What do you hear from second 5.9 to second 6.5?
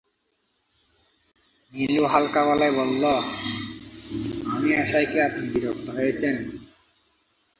হয়েছেন?